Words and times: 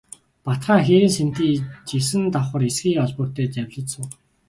Бат 0.45 0.61
хаан 0.65 0.81
хээрийн 0.87 1.13
сэнтий 1.17 1.53
есөн 1.99 2.23
давхар 2.33 2.61
эсгий 2.69 2.97
олбог 3.05 3.29
дээр 3.35 3.49
завилж 3.55 3.87
суув. 3.91 4.09